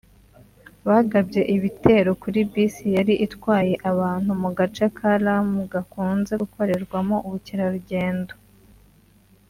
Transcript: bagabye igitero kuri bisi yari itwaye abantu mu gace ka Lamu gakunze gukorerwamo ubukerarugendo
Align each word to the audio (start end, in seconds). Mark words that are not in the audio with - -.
bagabye 0.87 1.41
igitero 1.55 2.09
kuri 2.21 2.39
bisi 2.51 2.85
yari 2.97 3.13
itwaye 3.25 3.73
abantu 3.91 4.29
mu 4.41 4.49
gace 4.57 4.85
ka 4.97 5.11
Lamu 5.23 5.61
gakunze 5.73 6.33
gukorerwamo 6.41 7.15
ubukerarugendo 7.27 8.33